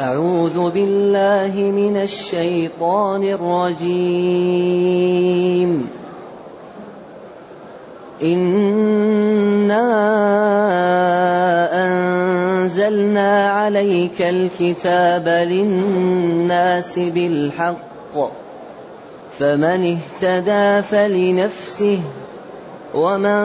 [0.00, 4.40] أعوذ بالله من الشيطان الرجيم.
[8.22, 9.86] إنا
[11.84, 18.16] أنزلنا عليك الكتاب للناس بالحق
[19.38, 22.00] فمن اهتدى فلنفسه
[22.94, 23.44] ومن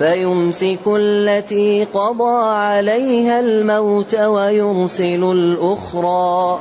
[0.00, 6.58] فيمسك التي قضى عليها الموت ويرسل الأخرى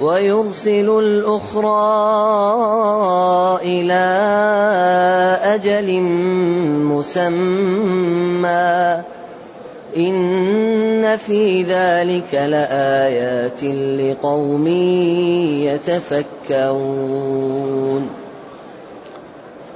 [0.00, 1.68] ويرسل الأخرى
[3.62, 4.04] إلى
[5.54, 6.00] أجل
[6.82, 9.02] مسمى.
[9.96, 13.64] إن في ذلك لآيات
[14.00, 14.66] لقوم
[16.58, 18.27] يتفكرون.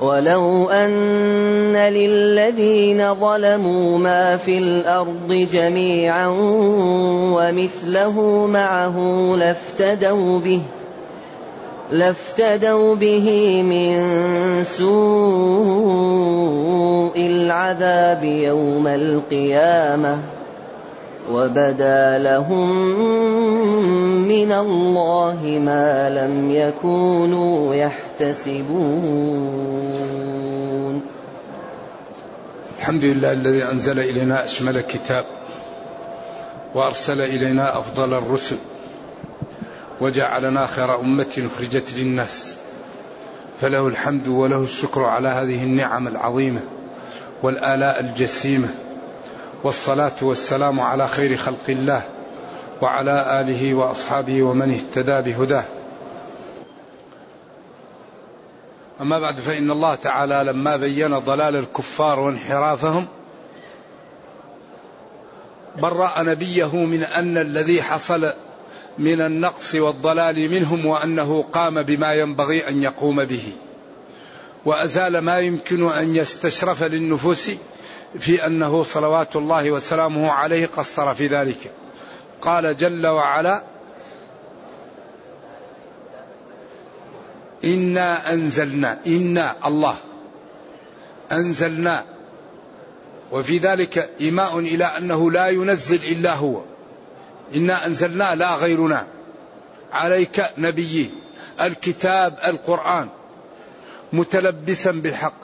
[0.00, 6.26] ولو أن للذين ظلموا ما في الأرض جميعا
[7.36, 8.96] ومثله معه
[9.38, 10.60] لافتدوا به
[11.92, 14.04] لافتدوا به من
[14.64, 14.96] سوء
[17.16, 20.18] العذاب يوم القيامه
[21.30, 22.76] وبدا لهم
[24.28, 29.16] من الله ما لم يكونوا يحتسبون
[32.78, 35.24] الحمد لله الذي أنزل إلينا أشمل كتاب
[36.74, 38.56] وأرسل إلينا أفضل الرسل
[40.00, 42.56] وجعلنا خير أمة أخرجت للناس
[43.60, 46.60] فله الحمد وله الشكر على هذه النعم العظيمة
[47.42, 48.68] والآلاء الجسيمة
[49.66, 52.02] والصلاة والسلام على خير خلق الله
[52.82, 55.64] وعلى آله وأصحابه ومن اهتدى بهداه.
[59.00, 63.06] أما بعد فإن الله تعالى لما بين ضلال الكفار وانحرافهم
[65.78, 68.32] برأ نبيه من أن الذي حصل
[68.98, 73.52] من النقص والضلال منهم وأنه قام بما ينبغي أن يقوم به
[74.64, 77.50] وأزال ما يمكن أن يستشرف للنفوس
[78.20, 81.72] في أنه صلوات الله وسلامه عليه قصر في ذلك.
[82.42, 83.62] قال جل وعلا
[87.64, 89.96] إنا أنزلنا إنا الله
[91.32, 92.04] أنزلنا.
[93.32, 96.60] وفي ذلك إيماء إلى أنه لا ينزل إلا هو.
[97.54, 99.06] إنا أنزلنا لا غيرنا.
[99.92, 101.10] عليك نبي
[101.60, 103.08] الكتاب القرآن
[104.12, 105.40] متلبسا بالحق.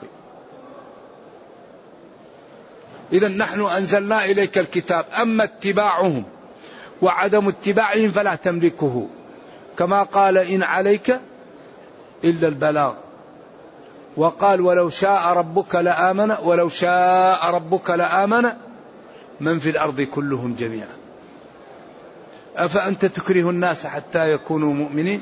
[3.13, 5.05] إذا نحن أنزلنا إليك الكتاب.
[5.21, 6.23] أما اتباعهم
[7.01, 9.07] وعدم اتباعهم فلا تملكه.
[9.77, 11.19] كما قال إن عليك
[12.23, 12.93] إلا البلاغ.
[14.17, 18.49] وقال ولو شاء ربك لآمن ولو شاء ربك لآمن
[19.39, 20.95] من في الأرض كلهم جميعا.
[22.57, 25.21] أفأنت تكره الناس حتى يكونوا مؤمنين؟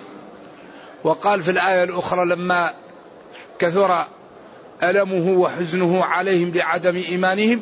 [1.03, 2.73] وقال في الآية الأخرى لما
[3.59, 4.05] كثر
[4.83, 7.61] ألمه وحزنه عليهم بعدم إيمانهم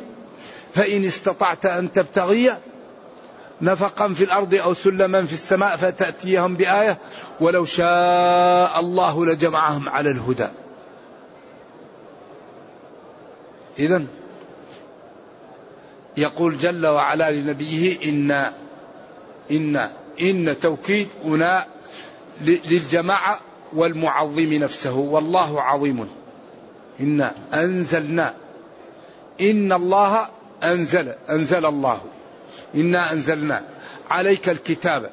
[0.74, 2.56] فإن استطعت أن تبتغي
[3.62, 6.98] نفقا في الأرض أو سلما في السماء فتأتيهم بآية
[7.40, 10.48] ولو شاء الله لجمعهم على الهدى.
[13.78, 14.04] اذا
[16.16, 18.50] يقول جل وعلا لنبيه إن
[19.50, 19.88] إن
[20.20, 21.66] إن توكيد هنا
[22.40, 23.40] للجماعة
[23.72, 26.19] والمعظم نفسه والله عظيم.
[27.00, 28.34] إنا أنزلنا
[29.40, 30.28] إن الله
[30.62, 32.00] أنزل أنزل الله.
[32.74, 33.62] إنا أنزلنا.
[34.10, 35.10] عليك الكتاب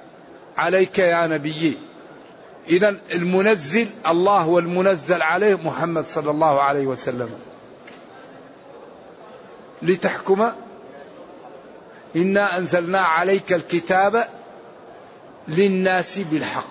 [0.58, 1.78] عليك يا نبي.
[2.70, 7.30] إذا المنزل الله والمنزل عليه محمد صلى الله عليه وسلم.
[9.82, 10.52] لتحكم
[12.16, 14.28] إنا أنزلنا عليك الكتاب
[15.48, 16.68] للناس بالحق.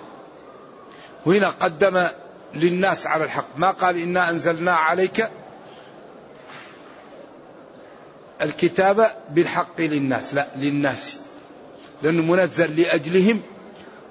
[1.26, 2.08] وهنا قدم
[2.54, 3.48] للناس على الحق.
[3.56, 5.28] ما قال إنا أنزلنا عليك
[8.42, 10.34] الكتاب بالحق للناس.
[10.34, 11.20] لا للناس.
[12.02, 13.40] لأنه منزل لأجلهم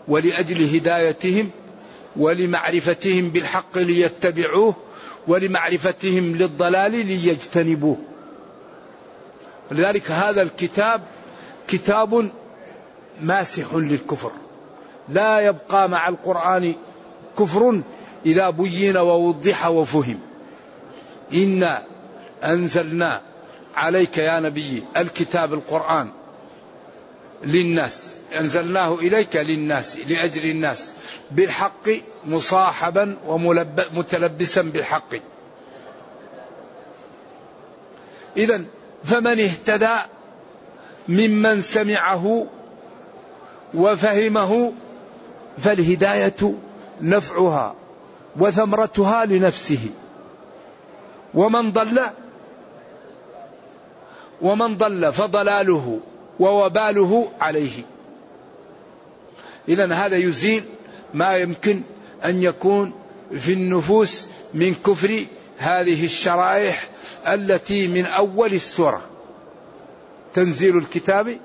[0.07, 1.49] ولأجل هدايتهم
[2.15, 4.75] ولمعرفتهم بالحق ليتبعوه
[5.27, 7.97] ولمعرفتهم للضلال ليجتنبوه.
[9.71, 11.01] لذلك هذا الكتاب
[11.67, 12.29] كتاب
[13.21, 14.31] ماسح للكفر.
[15.09, 16.75] لا يبقى مع القرآن
[17.39, 17.81] كفر
[18.25, 20.19] إذا بين ووضح وفهم.
[21.33, 21.83] إنا
[22.43, 23.21] أنزلنا
[23.75, 26.09] عليك يا نبي الكتاب القرآن
[27.43, 28.15] للناس.
[28.39, 30.91] أنزلناه إليك للناس لأجل الناس.
[31.31, 31.89] بالحق
[32.25, 35.15] مصاحبا ومتلبسا بالحق.
[38.37, 38.63] إذا
[39.03, 39.97] فمن اهتدى
[41.07, 42.47] ممن سمعه
[43.73, 44.73] وفهمه
[45.57, 46.53] فالهداية
[47.01, 47.75] نفعها.
[48.39, 49.89] وثمرتها لنفسه.
[51.33, 52.01] ومن ضل
[54.41, 55.99] ومن ضل فضلاله
[56.39, 57.83] ووباله عليه.
[59.69, 60.63] اذا هذا يزيل
[61.13, 61.81] ما يمكن
[62.25, 62.93] أن يكون
[63.31, 65.25] في النفوس من كفر
[65.57, 66.87] هذه الشرائح
[67.27, 69.01] التي من أول السورة.
[70.33, 71.37] تنزيل الكتاب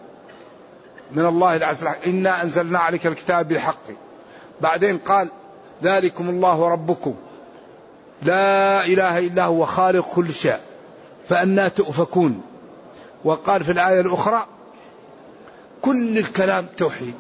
[1.13, 3.91] من الله العز وجل إنا أنزلنا عليك الكتاب بالحق.
[4.61, 5.29] بعدين قال
[5.83, 7.15] ذلكم الله ربكم
[8.23, 10.59] لا إله إلا هو خالق كل شيء
[11.29, 12.43] فأنا تؤفكون.
[13.25, 14.47] وقال في الآية الأخرى
[15.83, 17.15] كل الكلام توحيد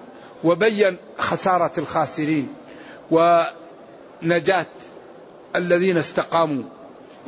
[0.44, 2.54] وبين خسارة الخاسرين
[3.10, 4.66] ونجاة
[5.56, 6.64] الذين استقاموا.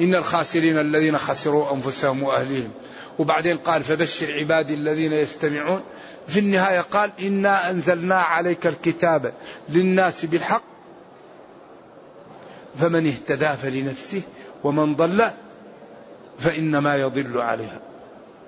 [0.00, 2.70] إن الخاسرين الذين خسروا أنفسهم وأهليهم.
[3.19, 5.82] وبعدين قال فبشر عبادي الذين يستمعون.
[6.26, 9.32] في النهاية قال إنا أنزلنا عليك الكتاب
[9.69, 10.71] للناس بالحق
[12.78, 14.22] فمن اهتدى فلنفسه
[14.64, 15.30] ومن ضل
[16.38, 17.80] فإنما يضل عليها.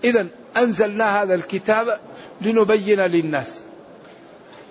[0.04, 0.26] إذا
[0.56, 2.00] أنزلنا هذا الكتاب
[2.40, 3.60] لنبين للناس.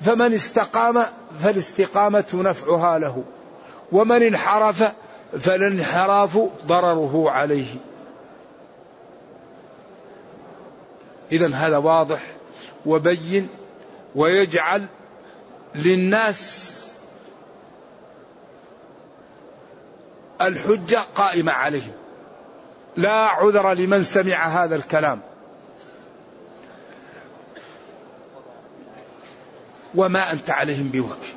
[0.01, 1.03] فمن استقام
[1.39, 3.23] فالاستقامة نفعها له.
[3.91, 4.83] ومن انحرف
[5.39, 7.75] فالانحراف ضرره عليه.
[11.31, 12.21] إذا هذا واضح
[12.85, 13.47] وبين
[14.15, 14.85] ويجعل
[15.75, 16.82] للناس
[20.41, 21.93] الحجة قائمة عليهم.
[22.97, 25.21] لا عذر لمن سمع هذا الكلام.
[29.95, 31.35] وما أنت عليهم بوكيل.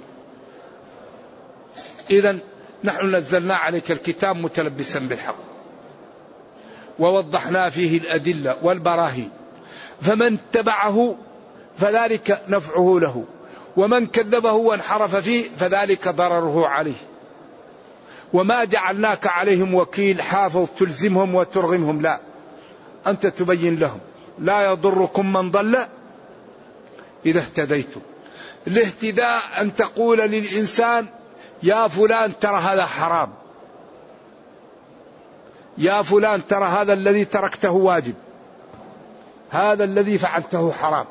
[2.11, 2.39] إذا
[2.85, 5.37] نحن نزلنا عليك الكتاب متلبسا بالحق.
[6.99, 9.31] ووضحنا فيه الأدلة والبراهين.
[10.03, 11.17] فمن اتبعه
[11.79, 13.25] فذلك نفعه له.
[13.77, 17.16] ومن كذبه وانحرف فيه فذلك ضرره عليه.
[18.37, 22.03] وما جعلناك عليهم وكيل حافظ تلزمهم وترغمهم.
[22.03, 22.21] لا
[23.07, 24.01] أنت تبين لهم
[24.39, 25.79] لا يضركم من ضل
[27.27, 28.01] إذا اهتديتم.
[28.67, 31.07] الاهتداء أن تقول للإنسان
[31.63, 33.33] يا فلان ترى هذا حرام
[35.79, 38.15] يا فلان ترى هذا الذي تركته واجب
[39.51, 41.07] هذا الذي فعلته حرام.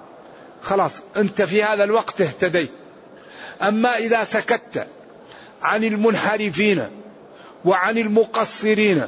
[0.61, 2.71] خلاص أنت في هذا الوقت اهتديت.
[3.61, 4.87] أما إذا سكت
[5.61, 7.04] عن المنحرفين
[7.65, 9.07] وعن المقصرين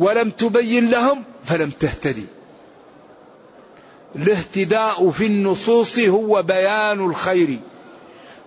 [0.00, 2.24] ولم تبين لهم فلم تهتدي.
[4.16, 7.58] الاهتداء في النصوص هو بيان الخير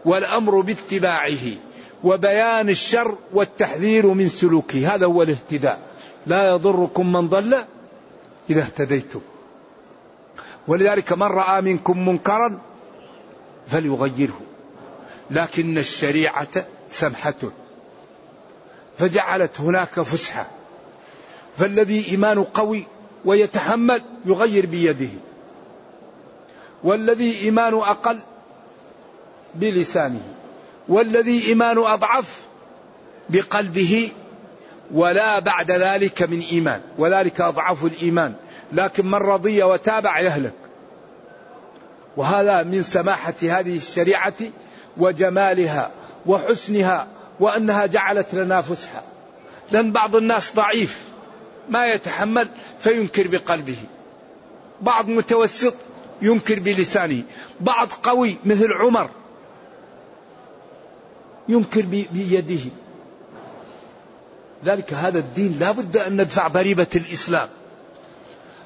[0.05, 1.47] والأمر باتباعه
[2.03, 4.95] وبيان الشر والتحذير من سلوكه.
[4.95, 5.79] هذا هو الاهتداء.
[6.27, 7.57] لا يضركم من ضل
[8.49, 9.21] إذا اهتديتم.
[10.67, 12.59] ولذلك من رأى منكم منكرا
[13.67, 14.41] فليغيره.
[15.31, 17.51] لكن الشريعة سمحة.
[18.99, 20.47] فجعلت هناك فسحة.
[21.57, 22.85] فالذي إيمانه قوي
[23.25, 25.09] ويتحمل يغير بيده.
[26.83, 28.19] والذي إيمانه أقل
[29.55, 30.21] بلسانه.
[30.87, 32.39] والذي إيمانه أضعف
[33.29, 34.09] بقلبه.
[34.93, 36.81] ولا بعد ذلك من إيمان.
[36.97, 38.33] وذلك أضعف الإيمان.
[38.73, 40.53] لكن من رضي وتابع يهلك
[42.17, 44.33] وهذا من سماحة هذه الشريعة
[44.97, 45.91] وجمالها
[46.25, 47.07] وحسنها
[47.39, 49.03] وأنها جعلت لنا فسحة.
[49.71, 50.97] لأن بعض الناس ضعيف
[51.69, 52.47] ما يتحمل
[52.79, 53.77] فينكر بقلبه.
[54.81, 55.73] بعض متوسط
[56.21, 57.23] ينكر بلسانه.
[57.59, 59.09] بعض قوي مثل عمر
[61.49, 62.71] ينكر بيده.
[64.65, 67.49] ذلك هذا الدين لا بد أن ندفع ضريبة الإسلام.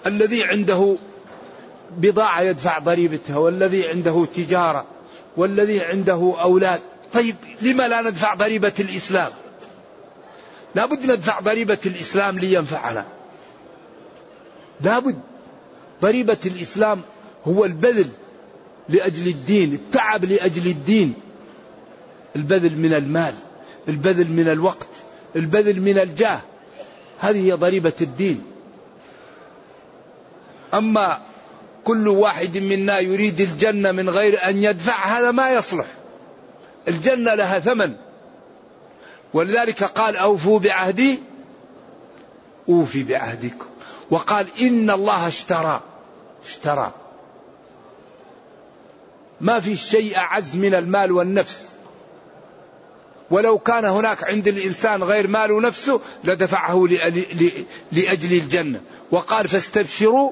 [0.06, 0.98] الذي عنده
[1.98, 4.86] بضاعة يدفع ضريبتها والذي عنده تجارة
[5.38, 6.82] والذي عنده أولاد.
[7.13, 9.32] طيب لما لا ندفع ضريبة الإسلام؟
[10.75, 13.06] لا بد ندفع ضريبة الإسلام لينفعنا.
[14.82, 15.20] لا بد
[16.01, 17.01] ضريبة الإسلام
[17.48, 18.10] هو البذل
[18.89, 21.13] لأجل الدين التعب لأجل الدين.
[22.36, 23.34] البذل من المال
[23.88, 24.89] البذل من الوقت
[25.36, 26.41] البذل من الجاه.
[27.20, 28.44] هذه هي ضريبة الدين.
[30.74, 31.22] أما
[31.84, 35.86] كل واحد منا يريد الجنة من غير أن يدفع هذا ما يصلح.
[36.88, 37.96] الجنة لها ثمن.
[39.34, 41.20] ولذلك قال أوفوا بعهدي
[42.70, 43.66] أوفي بعهدكم.
[44.10, 45.82] وقال إن الله اشترى
[46.46, 46.92] اشترى.
[49.42, 51.70] ما في شيء أعز من المال والنفس.
[53.32, 56.88] ولو كان هناك عند الإنسان غير مال ونفسه لدفعه
[57.92, 58.82] لأجل الجنة.
[59.12, 60.32] وقال فاستبشروا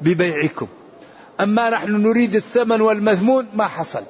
[0.00, 0.66] ببيعكم.
[1.40, 4.02] أما نحن نريد الثمن والمذمون ما حصل.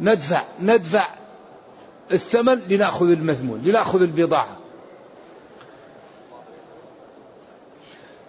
[0.00, 1.08] ندفع ندفع
[2.12, 4.58] الثمن لنأخذ المذمون لنأخذ البضاعة.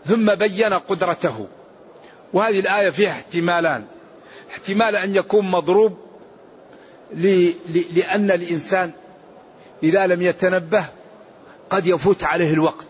[0.05, 1.48] ثم بين قدرته.
[2.34, 3.86] وهذه الآية فيها احتمالان.
[4.51, 5.98] احتمال أن يكون مضروب
[7.93, 8.91] لأن الإنسان
[9.84, 10.86] إذا لم يتنبه
[11.70, 12.88] قد يفوت عليه الوقت.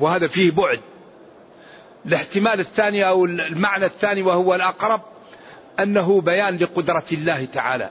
[0.00, 0.80] وهذا فيه بعد.
[2.06, 5.00] الاحتمال الثاني أو المعنى الثاني وهو الأقرب
[5.80, 7.90] أنه بيان لقدرة الله تعالى.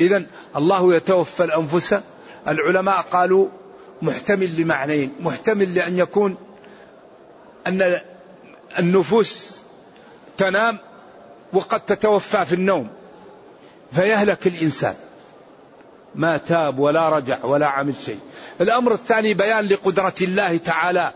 [0.00, 0.26] إذا
[0.56, 1.96] الله يتوفى الأنفس.
[2.48, 3.48] العلماء قالوا
[4.02, 5.14] محتمل لمعنيين.
[5.20, 6.36] محتمل لأن يكون
[7.66, 8.00] أن
[8.78, 9.60] النفوس
[10.36, 10.78] تنام
[11.52, 12.88] وقد تتوفى في النوم.
[13.92, 14.94] فيهلك الإنسان.
[16.14, 18.20] ما تاب ولا رجع ولا عمل شيء.
[18.60, 21.12] الأمر الثاني بيان لقدرة الله تعالى.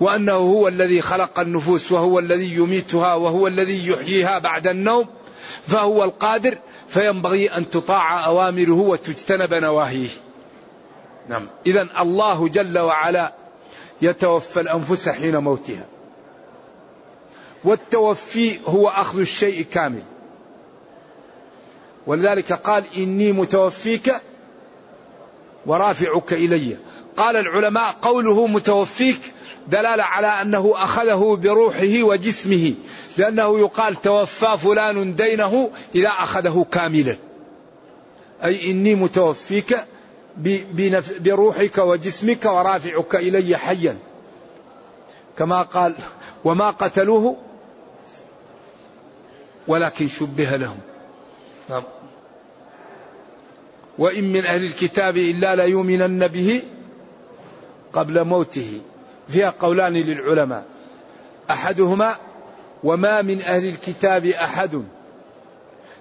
[0.00, 5.06] وأنه هو الذي خلق النفوس وهو الذي يميتها وهو الذي يحييها بعد النوم
[5.66, 6.58] فهو القادر
[6.88, 10.08] فينبغي أن تطاع أوامره وتجتنب نواهيه.
[11.28, 11.48] نعم.
[11.66, 13.32] إذا الله جل وعلا
[14.02, 15.86] يتوفى الأنفس حين موتها.
[17.64, 20.02] والتوفي هو أخذ الشيء كامل.
[22.06, 24.14] ولذلك قال إني متوفيك
[25.66, 26.76] ورافعك إلي.
[27.16, 29.33] قال العلماء قوله متوفيك
[29.68, 32.74] دلالة على أنه أخذه بروحه وجسمه
[33.18, 37.16] لأنه يقال توفى فلان دينه إذا أخذه كاملا.
[38.44, 39.84] أي إني متوفيك
[41.20, 43.96] بروحك وجسمك ورافعك إلي حيا.
[45.38, 45.94] كما قال
[46.44, 47.36] وما قتلوه
[49.68, 50.78] ولكن شبه لهم.
[51.70, 51.82] نعم.
[53.98, 56.62] وإن من أهل الكتاب إلا ليؤمنن به
[57.92, 58.80] قبل موته.
[59.28, 60.64] فيها قولان للعلماء.
[61.50, 62.16] أحدهما
[62.84, 64.82] وما من أهل الكتاب أحد.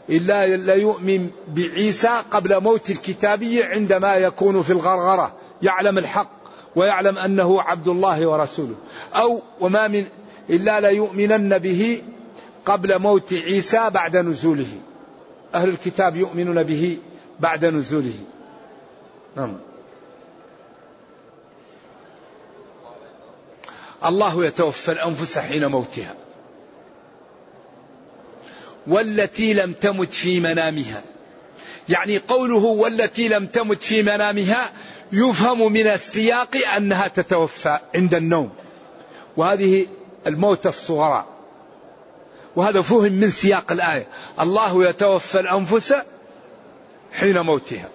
[0.10, 6.32] إلا ليؤمن بعيسى قبل موت الكتابي عندما يكون في الغرغرة يعلم الحق
[6.76, 8.76] ويعلم أنه عبد الله ورسوله.
[9.16, 10.06] أو وما من
[10.50, 12.02] إلا ليؤمنن به
[12.66, 14.78] قبل موت عيسى بعد نزوله.
[15.56, 16.98] أهل الكتاب يؤمنون به
[17.40, 18.20] بعد نزوله.
[19.38, 19.58] نعم.
[24.06, 26.16] الله يتوفى الأنفس حين موتها.
[28.88, 31.04] والتي لم تمت في منامها.
[31.90, 34.72] يعني قوله والتي لم تمت في منامها
[35.12, 38.50] يفهم من السياق أنها تتوفى عند النوم.
[39.38, 39.88] وهذه
[40.28, 41.26] الموت الصغرى.
[42.56, 44.08] وهذا فهم من سياق الآية.
[44.40, 45.96] الله يتوفى الأنفس
[47.14, 47.90] حين موتها.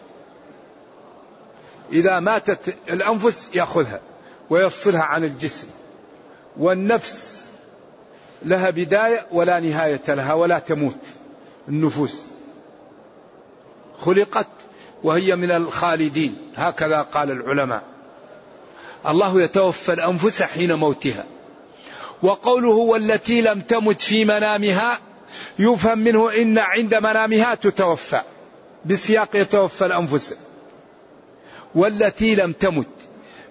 [1.92, 4.00] إذا ماتت الأنفس يأخذها
[4.50, 5.66] ويفصلها عن الجسم.
[6.58, 7.38] والنفس
[8.42, 10.98] لها بداية ولا نهاية لها ولا تموت.
[11.68, 12.22] النفوس
[14.00, 14.46] خلقت
[15.02, 16.36] وهي من الخالدين.
[16.56, 17.82] هكذا قال العلماء.
[19.06, 21.24] الله يتوفى الأنفس حين موتها.
[22.22, 24.98] وقوله والتي لم تمت في منامها
[25.58, 28.20] يفهم منه إن عند منامها تتوفى.
[28.84, 30.34] بسياق يتوفى الأنفس.
[31.74, 32.88] والتي لم تمت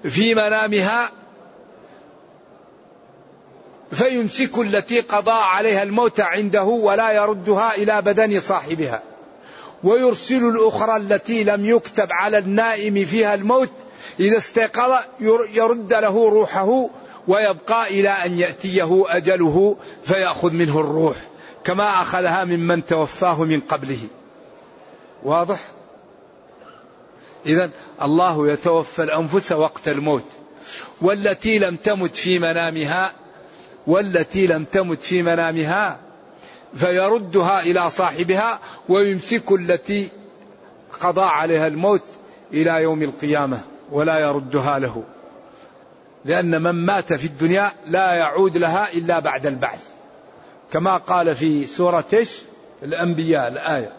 [0.04, 1.12] في منامها
[3.92, 9.04] فيمسك التي قضى عليها الموت عنده ولا يردها إلى بدن صاحبها.
[9.84, 13.70] ويرسل الأخرى التي لم يكتب على النائم فيها الموت.
[14.20, 14.92] إذا استيقظ
[15.54, 16.90] يرد له روحه
[17.28, 21.16] ويبقى إلى أن يأتيه أجله فيأخذ منه الروح.
[21.64, 24.00] كما أخذها ممن توفاه من قبله.
[25.24, 25.60] واضح؟
[27.46, 30.26] إذا الله يتوفى الأنفس وقت الموت.
[31.02, 33.14] والتي لم تمت في منامها
[33.88, 36.00] والتي لم تمت في منامها
[36.76, 40.10] فيردها إلى صاحبها ويمسك التي
[41.02, 42.04] قضى عليها الموت
[42.54, 43.60] إلى يوم القيامة
[43.92, 45.04] ولا يردها له.
[46.26, 49.84] لأن من مات في الدنيا لا يعود لها إلا بعد البعث.
[50.72, 52.26] كما قال في سورة
[52.84, 53.92] الأنبياء الآية.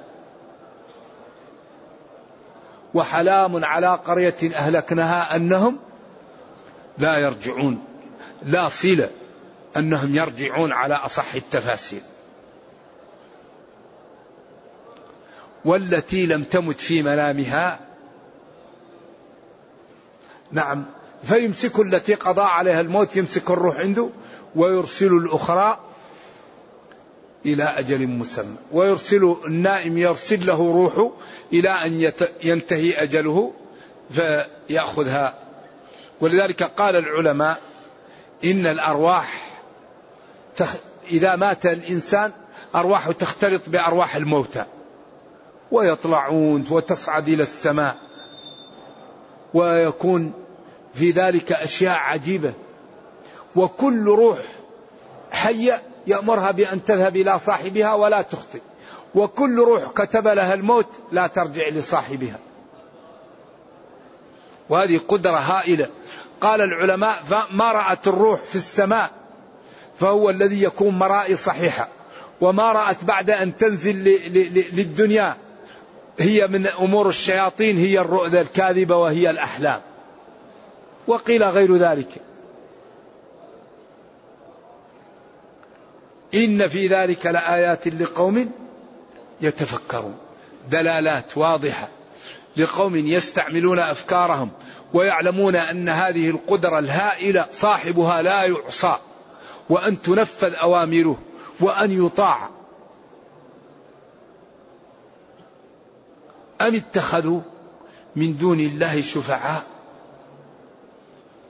[2.95, 5.79] وحلام على قرية أهلكناها أنهم
[6.99, 7.85] لا يرجعون.
[8.47, 9.11] لا صلة.
[9.79, 12.01] أنهم يرجعون على أصح التفاسير.
[15.65, 17.81] والتي لم تمت في منامها
[20.53, 20.85] نعم
[21.23, 24.09] فيمسك التي قضى عليها الموت يمسك الروح عنده
[24.57, 25.79] ويرسل الأخرى
[27.47, 28.57] إلى أجل مسمى.
[28.73, 31.13] ويرسل النائم يرسل له روحه
[31.53, 33.53] إلى أن ينتهي أجله
[34.11, 35.35] فيأخذها.
[36.21, 37.61] ولذلك قال العلماء
[38.45, 39.48] إن الأرواح
[40.59, 40.75] تخ...
[41.11, 42.33] إذا مات الإنسان
[42.75, 44.65] أرواحه تختلط بأرواح الموتى.
[45.73, 47.97] ويطلعون وتصعد إلى السماء.
[49.55, 50.33] ويكون
[50.95, 52.53] في ذلك أشياء عجيبة.
[53.57, 54.39] وكل روح
[55.33, 58.61] حية يأمرها بأن تذهب إلى صاحبها ولا تخطئ.
[59.15, 62.39] وكل روح كتب لها الموت لا ترجع لصاحبها.
[64.69, 65.89] وهذه قدرة هائلة.
[66.41, 69.18] قال العلماء ما رأت الروح في السماء
[70.01, 71.89] فهو الذي يكون مرائي صحيحة.
[72.41, 74.05] وما رأت بعد أن تنزل
[74.73, 75.37] للدنيا
[76.19, 79.81] هي من أمور الشياطين هي الرؤذة الكاذبة وهي الأحلام.
[81.07, 82.09] وقيل غير ذلك.
[86.35, 88.51] إن في ذلك لآيات لقوم
[89.41, 90.17] يتفكرون.
[90.71, 91.89] دلالات واضحة.
[92.57, 94.51] لقوم يستعملون أفكارهم
[94.95, 98.97] ويعلمون أن هذه القدرة الهائلة صاحبها لا يعصى.
[99.69, 101.19] وأن تنفذ أوامره
[101.61, 102.49] وأن يطاع.
[106.61, 107.41] أم اتخذوا
[108.17, 109.63] من دون الله شفعاء؟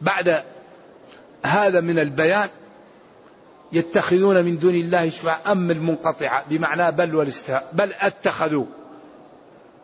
[0.01, 0.45] بعد
[1.43, 2.49] هذا من البيان
[3.73, 5.53] يتخذون من دون الله شفعاء.
[5.53, 7.63] أم المنقطعة بمعنى بل والاستفهام.
[7.73, 8.67] بل اتخذوا.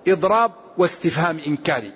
[0.09, 1.93] إضراب واستفهام إنكاري.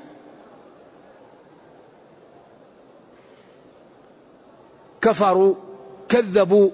[5.01, 5.68] كفروا
[6.09, 6.71] كذبوا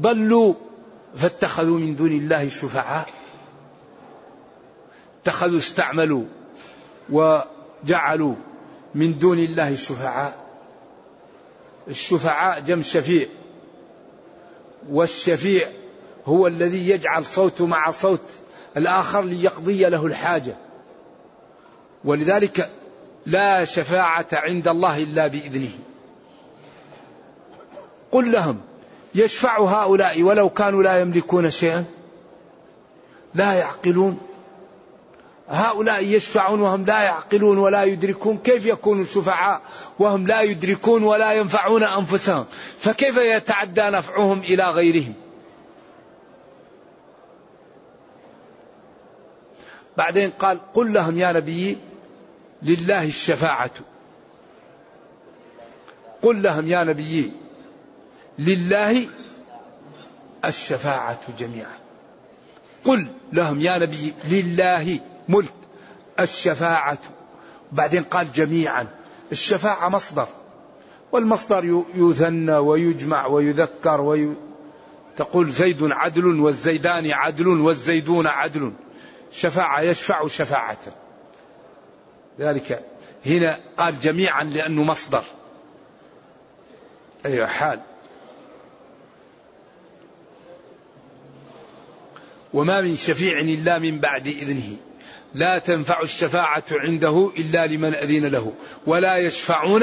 [0.00, 0.54] ضلوا
[1.16, 3.08] فاتخذوا من دون الله شفعاء.
[5.22, 6.24] اتخذوا استعملوا
[7.10, 8.34] وجعلوا
[8.94, 10.44] من دون الله شفعاء.
[11.88, 13.26] الشفعاء جم شفيع
[14.90, 15.68] والشفيع
[16.26, 18.20] هو الذي يجعل صوته مع صوت
[18.76, 20.56] الآخر ليقضي له الحاجة.
[22.04, 22.70] ولذلك
[23.26, 25.70] لا شفاعة عند الله إلا بإذنه.
[28.14, 28.60] قل لهم
[29.14, 31.84] يشفع هؤلاء ولو كانوا لا يملكون شيئا؟
[33.34, 34.18] لا يعقلون.
[35.48, 38.38] هؤلاء يشفعون وهم لا يعقلون ولا يدركون.
[38.38, 39.62] كيف يكونوا الشفعاء
[39.98, 42.44] وهم لا يدركون ولا ينفعون أنفسهم؟
[42.80, 45.14] فكيف يتعدى نفعهم إلى غيرهم؟
[49.96, 51.78] بعدين قال قل لهم يا نبي
[52.62, 53.70] لله الشفاعة.
[56.22, 57.43] قل لهم يا نبي
[58.38, 59.06] لله
[60.44, 61.78] الشفاعة جميعا.
[62.84, 65.54] قل لهم يا نبي لله ملك
[66.20, 66.98] الشفاعة.
[67.72, 68.86] بعدين قال جميعا
[69.32, 70.28] الشفاعة مصدر.
[71.12, 74.34] والمصدر يثنى ويجمع ويذكر وي...
[75.16, 78.72] تقول زيد عدل والزيدان عدل والزيدون عدل.
[79.32, 80.78] شفاعة يشفع شفاعة.
[82.40, 82.84] ذلك
[83.26, 85.24] هنا قال جميعا لأنه مصدر.
[87.26, 87.80] أي حال.
[92.54, 94.76] وما من شفيع إلا من بعد إذنه.
[95.34, 98.52] لا تنفع الشفاعة عنده إلا لمن أذن له
[98.86, 99.82] ولا يشفعون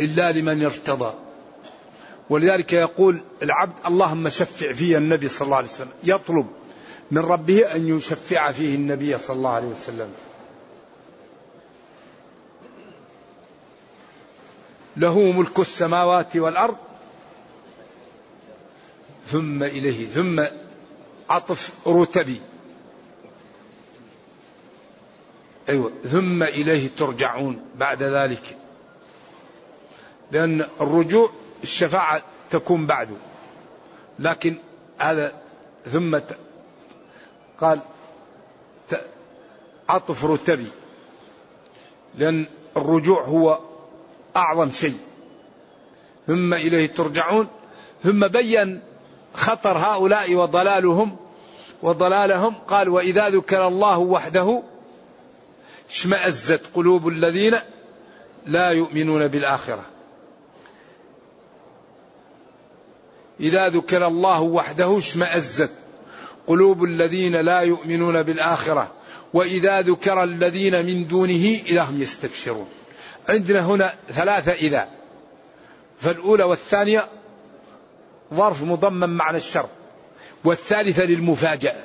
[0.00, 1.14] إلا لمن ارتضى.
[2.30, 6.46] ولذلك يقول العبد اللهم شفع في النبي صلى الله عليه وسلم يطلب
[7.10, 10.08] من ربه أن يشفع فيه النبي صلى الله عليه وسلم.
[14.96, 16.76] له ملك السماوات والأرض
[19.26, 20.44] ثم إليه ثم
[21.30, 22.40] عطف رتبي.
[25.68, 28.56] أيوة ثم إليه ترجعون بعد ذلك.
[30.30, 31.30] لأن الرجوع
[31.62, 33.16] الشفاعة تكون بعده.
[34.18, 34.56] لكن
[34.98, 35.42] هذا
[35.92, 36.18] ثم
[37.60, 37.80] قال
[39.88, 40.66] عطف رتبي.
[42.14, 43.58] لأن الرجوع هو
[44.36, 44.98] أعظم شيء.
[46.26, 47.48] ثم إليه ترجعون.
[48.02, 48.80] ثم بين
[49.38, 51.16] خطر هؤلاء وضلالهم
[51.82, 52.54] وضلالهم.
[52.54, 54.62] قال وإذا ذكر الله وحده
[55.90, 57.54] اشمأزت قلوب الذين
[58.46, 59.84] لا يؤمنون بالآخرة.
[63.40, 65.70] إذا ذكر الله وحده اشمأزت
[66.46, 68.92] قلوب الذين لا يؤمنون بالآخرة.
[69.34, 72.68] وإذا ذكر الذين من دونه إذا هم يستبشرون.
[73.28, 74.88] عندنا هنا ثلاثة إذا.
[75.98, 77.08] فالأولى والثانية
[78.34, 79.68] ظرف مضمن معنى الشر
[80.44, 81.84] والثالثة للمفاجأة.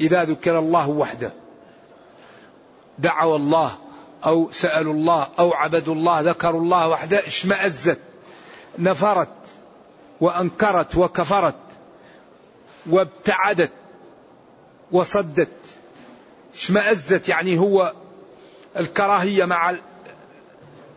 [0.00, 1.32] إذا ذكر الله وحده
[2.98, 3.78] دعوا الله
[4.26, 7.98] أو سألوا الله أو عبدوا الله ذكروا الله وحده اشمأزت
[8.78, 9.28] نفرت
[10.20, 11.54] وأنكرت وكفرت
[12.86, 13.72] وابتعدت
[14.92, 15.48] وصدت.
[16.54, 17.92] اشمأزت يعني هو
[18.76, 19.74] الكراهية مع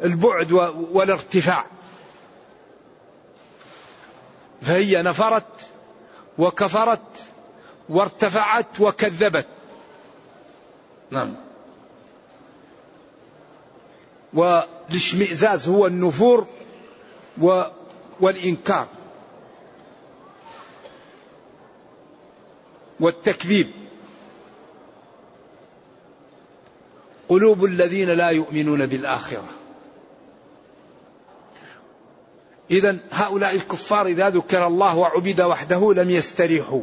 [0.03, 0.51] البعد
[0.91, 1.65] والارتفاع.
[4.61, 5.69] فهي نفرت
[6.37, 7.01] وكفرت
[7.89, 9.47] وارتفعت وكذبت.
[11.11, 11.35] نعم.
[14.33, 16.47] والاشمئزاز هو النفور
[17.41, 17.63] و
[18.19, 18.87] والإنكار
[22.99, 23.71] والتكذيب.
[27.29, 29.56] قلوب الذين لا يؤمنون بالآخرة.
[32.71, 36.81] إذا هؤلاء الكفار إذا ذكر الله وعبد وحده لم يستريحوا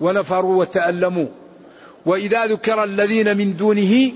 [0.00, 1.28] ونفروا وتألموا.
[2.06, 4.12] وإذا ذكر الذين من دونه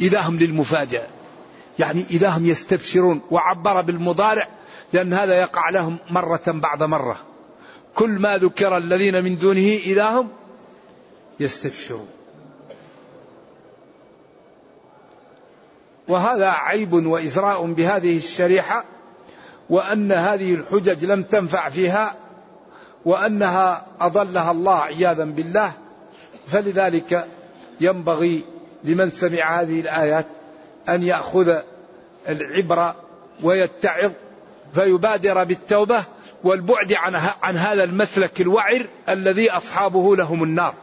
[0.00, 1.06] إذا هم للمفاجأة.
[1.78, 4.48] يعني إذا هم يستبشرون وعبر بالمضارع
[4.92, 7.18] لأن هذا يقع لهم مرة بعد مرة.
[7.94, 10.28] كل ما ذكر الذين من دونه إذا هم
[11.40, 12.08] يستبشرون.
[16.08, 18.84] وهذا عيب وإزراء بهذه الشريحة
[19.70, 22.14] وأن هذه الحجج لم تنفع فيها
[23.04, 25.72] وأنها أضلها الله عياذا بالله
[26.46, 27.28] فلذلك
[27.80, 28.44] ينبغي
[28.84, 30.26] لمن سمع هذه الآيات
[30.88, 31.58] أن يأخذ
[32.28, 32.96] العبرة
[33.42, 34.10] ويتعظ
[34.74, 36.04] فيبادر بالتوبة
[36.44, 40.74] والبعد عن, عن هذا المسلك الوعر الذي أصحابه لهم النار.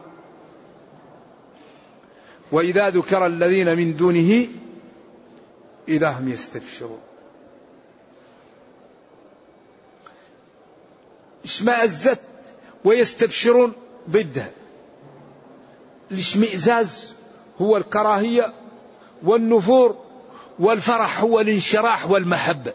[2.52, 4.46] وإذا ذكر الذين من دونه
[5.88, 7.11] إذا هم يستبشرون.
[11.44, 12.18] اشمأزت
[12.84, 13.72] ويستبشرون
[14.10, 14.50] ضدها.
[16.10, 17.12] الاشمئزاز
[17.60, 18.52] هو الكراهية
[19.22, 19.96] والنفور
[20.58, 22.72] والفرح هو الانشراح والمحبة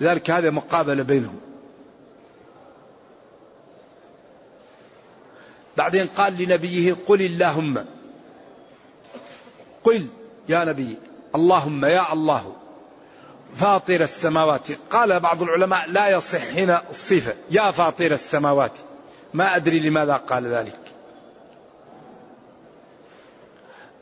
[0.00, 1.40] لذلك هذا مقابلة بينهم.
[5.76, 7.84] بعدين قال لنبيه قل اللهم.
[9.84, 10.06] قل
[10.48, 10.96] يا نبي
[11.34, 12.59] اللهم يا الله.
[13.54, 14.66] فاطر السماوات.
[14.90, 17.34] قال بعض العلماء لا يصح هنا الصفة.
[17.50, 18.72] يا فاطر السماوات.
[19.34, 20.78] ما أدري لماذا قال ذلك.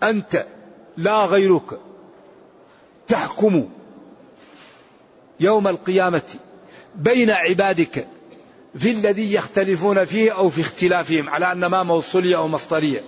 [0.02, 0.46] أنت
[0.96, 1.78] لا غيرك
[3.08, 3.68] تحكم
[5.40, 6.22] يوم القيامة
[6.94, 8.06] بين عبادك
[8.78, 13.04] في الذي يختلفون فيه أو في اختلافهم على أن ما موصولية أو مصدرية.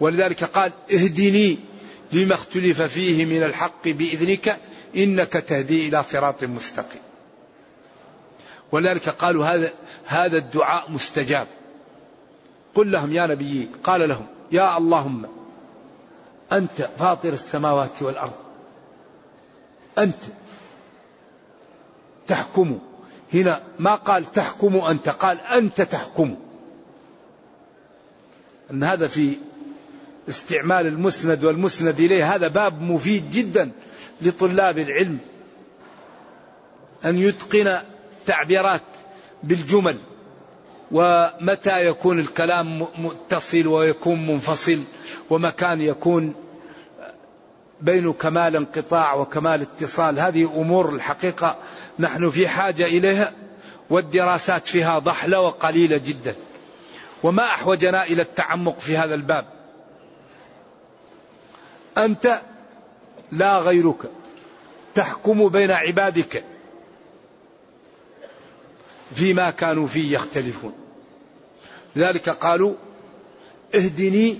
[0.00, 1.58] ولذلك قال اهدني
[2.12, 4.56] لما اختلف فيه من الحق بإذنك
[4.96, 7.00] إنك تهدي إلى صراط مستقيم.
[8.72, 9.72] ولذلك قالوا هذا
[10.06, 11.46] هذا الدعاء مستجاب.
[12.74, 15.28] قل لهم يا نبي قال لهم يا اللهم
[16.52, 18.36] أنت فاطر السماوات والأرض.
[19.98, 20.22] أنت
[22.26, 22.78] تحكم.
[23.34, 26.36] هنا ما قال تحكم أنت قال أنت تحكم.
[28.70, 29.36] أن هذا في
[30.28, 32.34] استعمال المسند والمسند إليه.
[32.34, 33.70] هذا باب مفيد جدا
[34.22, 35.18] لطلاب العلم.
[37.04, 37.80] أن يتقن
[38.26, 38.82] تعبيرات
[39.42, 39.98] بالجمل
[40.90, 44.80] ومتى يكون الكلام متصل ويكون منفصل
[45.30, 46.34] ومكان يكون
[47.80, 50.20] بين كمال انقطاع وكمال اتصال.
[50.20, 51.56] هذه أمور الحقيقة
[51.98, 53.32] نحن في حاجة إليها
[53.90, 56.34] والدراسات فيها ضحلة وقليلة جدا.
[57.22, 59.57] وما أحوجنا إلى التعمق في هذا الباب.
[61.98, 62.40] أنت
[63.32, 64.10] لا غيرك
[64.94, 66.44] تحكم بين عبادك
[69.14, 70.72] فيما كانوا فيه يختلفون
[71.96, 72.74] لذلك قالوا
[73.74, 74.38] اهدني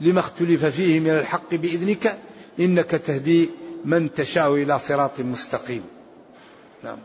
[0.00, 2.18] لما اختلف فيه من الحق بإذنك
[2.60, 3.50] إنك تهدي
[3.84, 5.84] من تشاء إلى صراط مستقيم.
[6.84, 6.98] نعم.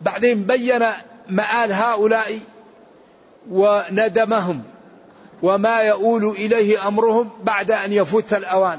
[0.00, 0.80] بعدين بين
[1.28, 2.40] مآل هؤلاء
[3.50, 4.62] وندمهم
[5.42, 8.78] وما يؤول إليه أمرهم بعد أن يفوت الأوان.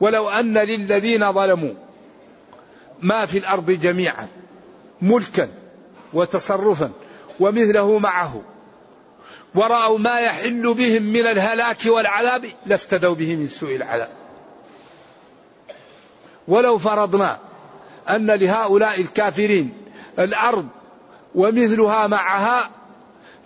[0.00, 1.74] ولو أن للذين ظلموا
[3.02, 4.28] ما في الأرض جميعا
[5.02, 5.48] ملكا
[6.12, 6.90] وتصرفا
[7.40, 8.42] ومثله معه
[9.54, 14.10] ورأوا ما يحل بهم من الهلاك والعذاب لافتدوا به من سوء العذاب.
[16.48, 17.38] ولو فرضنا
[18.10, 19.72] أن لهؤلاء الكافرين
[20.18, 20.68] الأرض
[21.34, 22.70] ومثلها معها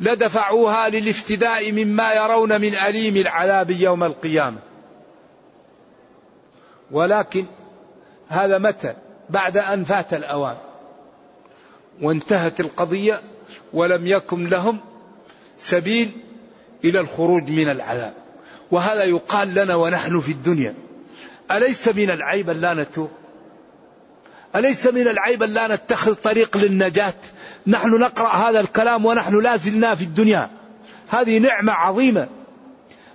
[0.01, 4.59] لدفعوها للافتداء مما يرون من أليم العذاب يوم القيامة.
[6.93, 7.47] ولكن
[8.29, 8.95] هذا متى؟
[9.31, 10.57] بعد أن فات الأوان.
[12.03, 13.21] وانتهت القضية
[13.73, 14.81] ولم يكن لهم
[15.59, 16.11] سبيل
[16.85, 18.15] إلى الخروج من العذاب.
[18.71, 20.75] وهذا يقال لنا ونحن في الدنيا.
[21.51, 23.11] أليس من العيب أن لا نتوب؟
[24.57, 27.15] أليس من العيب أن لا نتخذ طريق للنجاة؟
[27.67, 30.51] نحن نقرأ هذا الكلام ونحن لا زلنا في الدنيا.
[31.09, 32.29] هذه نعمة عظيمة.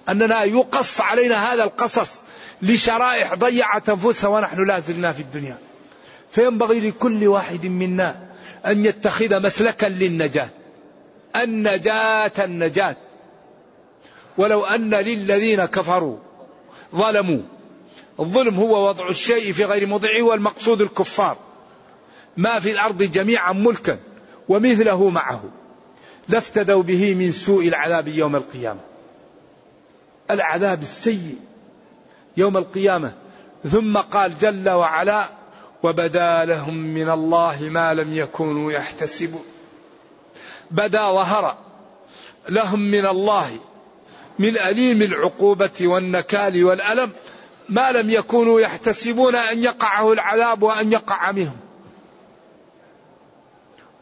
[0.10, 2.27] أننا يقص علينا هذا القصص.
[2.62, 5.58] لشرائح ضيعت أنفسها ونحن لا زلنا في الدنيا.
[6.32, 8.28] فينبغي لكل واحد منا
[8.66, 10.50] أن يتخذ مسلكا للنجاة.
[11.36, 12.96] النجاة النجاة.
[14.38, 16.18] ولو أن للذين كفروا
[16.96, 17.42] ظلموا.
[18.20, 21.38] الظلم هو وضع الشيء في غير موضعه والمقصود الكفار.
[22.38, 24.00] ما في الأرض جميعا ملكا
[24.50, 25.44] ومثله معه.
[26.30, 28.80] لافتدوا به من سوء العذاب يوم القيامة.
[30.32, 31.36] العذاب السيء.
[32.38, 33.14] يوم القيامة.
[33.72, 35.24] ثم قال جل وعلا
[35.84, 39.46] وبدا لهم من الله ما لم يكونوا يحتسبون.
[40.72, 41.58] بدا ظهر
[42.50, 43.50] لهم من الله
[44.40, 47.12] من أليم العقوبة والنكال والألم
[47.70, 51.58] ما لم يكونوا يحتسبون أن يقعه العذاب وأن يقع منهم.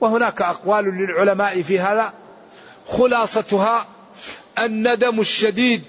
[0.01, 2.13] وهناك أقوال للعلماء في هذا.
[2.87, 3.85] خلاصتها
[4.59, 5.83] الندم الشديد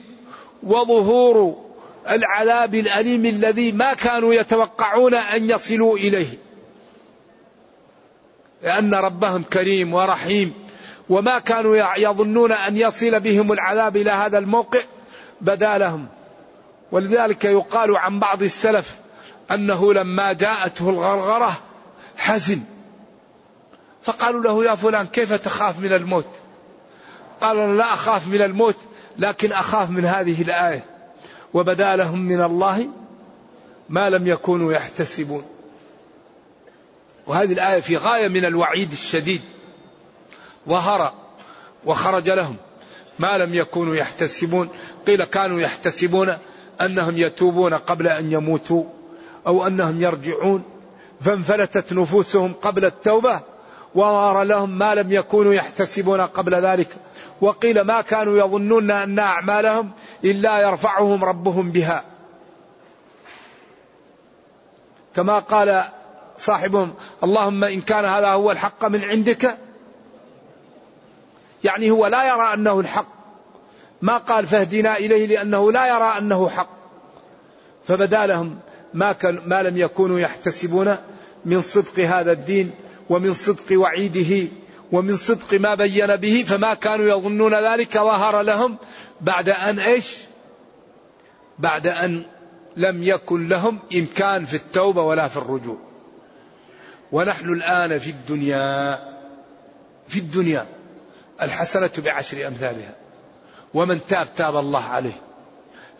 [0.63, 1.66] وظهور
[2.11, 6.39] العذاب الأليم الذي ما كانوا يتوقعون أن يصلوا إليه.
[8.63, 10.55] لأن ربهم كريم ورحيم.
[11.09, 14.81] وما كانوا يظنون أن يصل بهم العذاب إلى هذا الموقع
[15.41, 16.07] بدا لهم.
[16.93, 18.97] ولذلك يقال عن بعض السلف
[19.51, 21.53] أنه لما جاءته الغرغرة
[22.17, 22.61] حزن.
[24.03, 26.27] فقالوا له يا فلان كيف تخاف من الموت؟
[27.41, 28.77] قال لا أخاف من الموت
[29.19, 30.96] لكن أخاف من هذه الآية.
[31.55, 32.89] وبدا لهم من الله
[33.89, 35.45] ما لم يكونوا يحتسبون.
[37.27, 39.41] وهذه الآية في غاية من الوعيد الشديد.
[40.69, 41.13] ظهر
[41.85, 42.57] وخرج لهم
[43.19, 44.69] ما لم يكونوا يحتسبون.
[45.07, 46.37] قيل كانوا يحتسبون
[46.81, 48.85] أنهم يتوبون قبل أن يموتوا
[49.47, 50.63] أو أنهم يرجعون.
[51.21, 53.41] فانفلتت نفوسهم قبل التوبة
[53.97, 56.89] وظهر لهم ما لم يكونوا يحتسبون قبل ذلك.
[57.41, 59.91] وقيل ما كانوا يظنون أن أعمالهم
[60.25, 62.05] إلا يرفعهم ربهم بها.
[65.17, 65.85] كما قال
[66.39, 69.59] صاحبهم اللهم إن كان هذا هو الحق من عندك.
[71.65, 73.09] يعني هو لا يرى أنه الحق.
[74.03, 76.69] ما قال فاهدنا إليه لأنه لا يرى أنه حق.
[77.89, 78.59] فبدا لهم
[78.95, 80.97] ما, كان ما لم يكونوا يحتسبون
[81.45, 82.71] من صدق هذا الدين
[83.11, 84.49] ومن صدق وعيده
[84.93, 88.77] ومن صدق ما بين به فما كانوا يظنون ذلك ظهر لهم
[89.21, 90.17] بعد أن إيش؟
[91.59, 92.25] بعد أن
[92.77, 95.77] لم يكن لهم إمكان في التوبة ولا في الرجوع.
[97.13, 98.99] ونحن الآن في الدنيا
[100.09, 100.67] في الدنيا
[101.43, 102.95] الحسنة بعشر أمثالها
[103.75, 105.21] ومن تاب تاب الله عليه.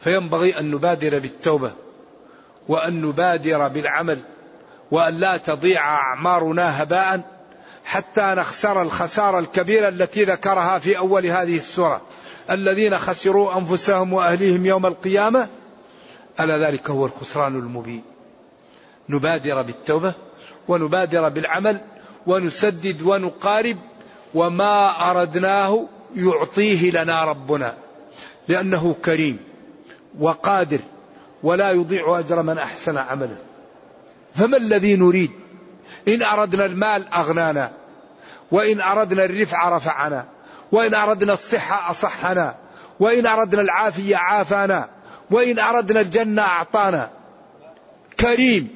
[0.01, 1.73] فينبغي أن نبادر بالتوبة
[2.69, 4.21] وأن نبادر بالعمل.
[4.91, 7.21] وأن لا تضيع أعمارنا هباء
[7.85, 12.01] حتى نخسر الخسارة الكبيرة التي ذكرها في أول هذه السورة.
[12.51, 15.49] الذين خسروا أنفسهم وأهليهم يوم القيامة
[16.41, 18.03] ألا ذلك هو الخسران المبين.
[19.09, 20.15] نبادر بالتوبة
[20.69, 21.81] ونبادر بالعمل
[22.27, 23.77] ونسدد ونقارب
[24.35, 27.75] وما أردناه يعطيه لنا ربنا
[28.49, 29.39] لأنه كريم
[30.19, 30.79] وقادر
[31.43, 33.37] ولا يضيع أجر من أحسن عملا
[34.37, 35.31] فما الذي نريد؟
[36.09, 37.73] إن أردنا المال أغنانا
[38.51, 40.27] وإن أردنا الرفع رفعنا
[40.73, 42.55] وإن أردنا الصحة أصحنا
[43.01, 44.89] وإن أردنا العافية عافانا
[45.31, 47.11] وإن أردنا الجنة أعطانا.
[48.21, 48.69] كريم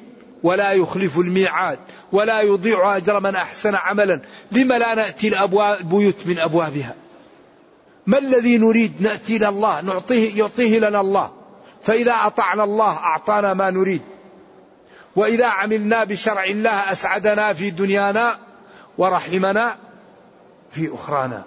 [0.43, 1.79] ولا يخلف الميعاد
[2.11, 4.21] ولا يضيع أجر من أحسن عملا.
[4.51, 6.95] لما لا نأتي الأبواب البيوت من أبوابها؟
[8.07, 11.31] ما الذي نريد؟ نأتي إلى الله نعطيه يعطيه لنا الله.
[11.83, 14.01] فإذا أطعنا الله أعطانا ما نريد.
[15.15, 18.37] وإذا عملنا بشرع الله أسعدنا في دنيانا
[18.97, 19.77] ورحمنا
[20.71, 21.43] في أخرانا.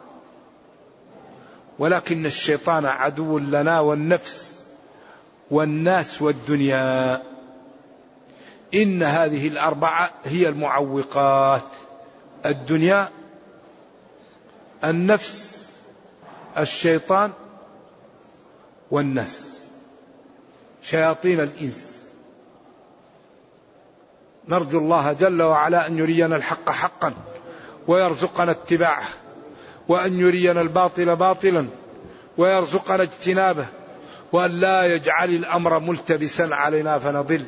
[1.78, 4.60] ولكن الشيطان عدو لنا والنفس
[5.50, 7.22] والناس والدنيا.
[8.74, 11.64] إن هذه الأربعة هي المعوقات.
[12.46, 13.08] الدنيا
[14.84, 15.68] النفس
[16.58, 17.32] الشيطان
[18.90, 19.64] والناس.
[20.82, 21.93] شياطين الإنس.
[24.48, 27.14] نرجو الله جل وعلا أن يرينا الحق حقا
[27.86, 29.06] ويرزقنا اتباعه
[29.88, 31.66] وأن يرينا الباطل باطلا
[32.38, 33.66] ويرزقنا اجتنابه
[34.32, 37.44] وأن لا يجعل الأمر ملتبسا علينا فنضل.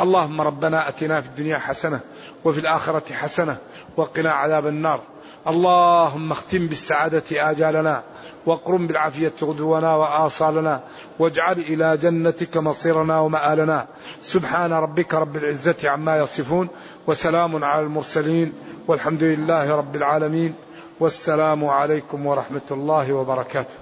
[0.00, 2.00] اللهم ربنا أتنا في الدنيا حسنة
[2.44, 3.56] وفي الآخرة حسنة
[3.96, 5.00] وقنا عذاب النار.
[5.46, 8.02] اللهم اختم بالسعادة آجالنا
[8.46, 10.80] واقرم بالعافية غدونا وآصالنا
[11.18, 13.86] واجعل إلى جنتك مصيرنا ومآلنا.
[14.22, 16.68] سبحان ربك رب العزة عما يصفون
[17.06, 18.52] وسلام على المرسلين
[18.88, 20.54] والحمد لله رب العالمين
[21.00, 23.74] والسلام عليكم ورحمة الله وبركاته.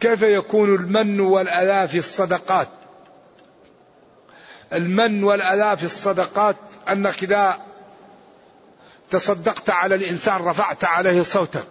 [0.00, 2.68] كيف يكون المن والأذى في الصدقات؟
[4.72, 6.56] المن والأذى في الصدقات
[6.88, 7.58] أنك إذا
[9.14, 11.66] تصدقت على الإنسان رفعت عليه صوتك.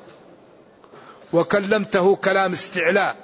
[1.34, 3.16] وكلمته كلام استعلاء.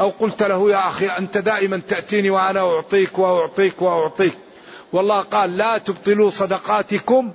[0.00, 4.38] أو قلت له يا أخي أنت دائما تأتيني وأنا أعطيك وأعطيك وأعطيك.
[4.92, 7.32] والله قال لا تبطلوا صدقاتكم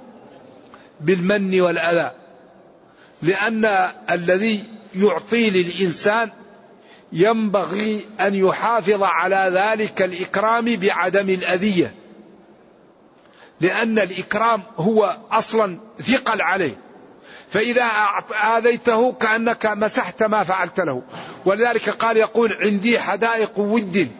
[1.01, 2.11] بالمن والأذى.
[3.21, 3.65] لأن
[4.11, 4.63] الذي
[4.95, 6.31] يعطي للإنسان
[7.11, 11.93] ينبغي أن يحافظ على ذلك الإكرام بعدم الأذية.
[13.61, 16.77] لأن الإكرام هو أصلا ثقل عليه.
[17.49, 17.83] فإذا
[18.57, 21.01] آذيته كأنك مسحت ما فعلت له.
[21.45, 24.11] ولذلك قال يقول عندي حدائق ود.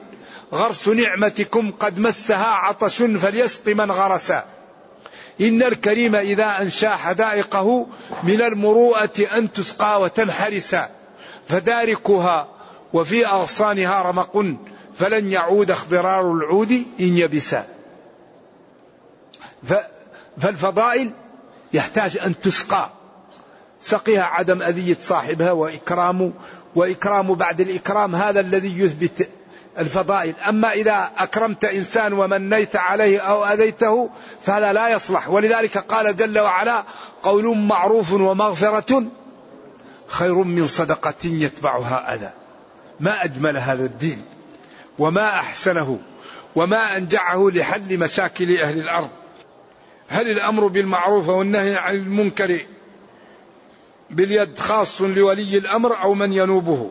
[0.53, 4.45] غرس نعمتكم قد مسها عطش فليسق من غرسا
[5.41, 7.87] إن الكريم إذا أنشأ حدائقه
[8.23, 10.89] من المروءة أن تسقى وتنحرسا
[11.47, 12.47] فداركها
[12.93, 14.45] وفي أغصانها رمق.
[14.95, 17.74] فلن يعود اخضرار العود إن يبسا
[20.41, 21.11] فالفضائل
[21.73, 22.89] يحتاج أن تسقى
[23.81, 26.33] سقيها عدم أذية صاحبها وإكرام
[26.75, 29.29] وإكرام بعد الإكرام هذا الذي يثبت
[29.79, 30.33] الفضائل.
[30.49, 34.09] أما إذا أكرمت إنسان ومنيت عليه أو أذيته
[34.41, 35.29] فهذا لا يصلح.
[35.29, 36.83] ولذلك قال جل وعلا
[37.23, 39.03] قول معروف ومغفرة
[40.07, 42.31] خير من صدقة يتبعها أذى.
[42.99, 44.21] ما أجمل هذا الدين
[44.99, 45.99] وما أحسنه
[46.55, 49.09] وما أنجعه لحل مشاكل أهل الأرض.
[50.07, 52.59] هل الأمر بالمعروف والنهي عن المنكر
[54.09, 56.89] باليد خاص لولي الأمر أو من ينوبه؟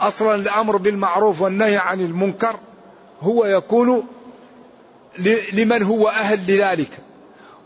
[0.00, 2.56] أصلا الأمر بالمعروف والنهي عن المنكر
[3.22, 4.06] هو يكون
[5.52, 6.90] لمن هو أهل لذلك.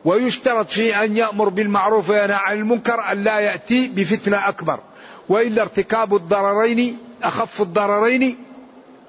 [0.05, 4.81] ويشترط في أن يأمر بالمعروف وينهى عن المنكر أن لا يأتي بفتنة أكبر.
[5.29, 8.37] وإلا ارتكاب الضررين أخف الضررين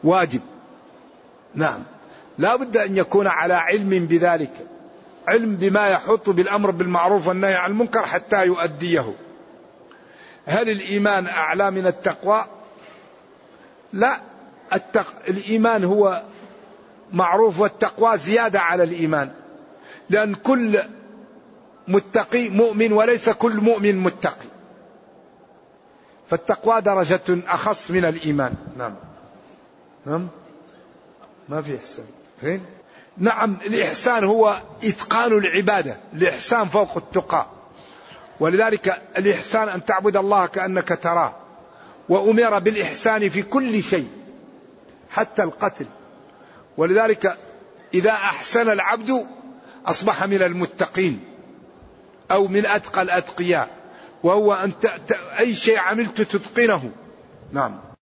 [0.03, 0.41] واجب.
[1.55, 1.79] نعم.
[2.37, 4.53] لا بد أن يكون على علم بذلك.
[5.27, 9.13] علم بما يحط بالأمر بالمعروف والنهي عن المنكر حتى يؤديه.
[10.45, 12.45] هل الإيمان أعلى من التقوى؟
[13.93, 14.21] لا
[14.73, 15.05] التق...
[15.29, 16.23] الإيمان هو
[17.13, 19.31] معروف والتقوى زيادة على الإيمان.
[20.09, 20.83] لأن كل
[21.87, 24.47] متقي مؤمن وليس كل مؤمن متقي.
[26.25, 28.53] فالتقوى درجة أخص من الإيمان.
[28.77, 28.95] نعم.
[30.05, 30.27] نعم؟
[31.49, 32.05] ما في إحسان.
[32.41, 32.65] فين؟
[33.17, 37.47] نعم الإحسان هو إتقان العبادة الإحسان فوق التقى.
[38.39, 41.35] ولذلك الإحسان أن تعبد الله كأنك تراه.
[42.09, 44.07] وأمر بالإحسان في كل شيء
[45.09, 45.85] حتى القتل.
[46.77, 47.37] ولذلك
[47.93, 49.25] إذا أحسن العبد
[49.85, 51.23] أصبح من المتقين
[52.31, 53.69] أو من أتقى الأتقياء.
[54.23, 54.71] وهو أن
[55.39, 56.91] أي شيء عملت تتقنه.
[57.51, 57.92] نعم.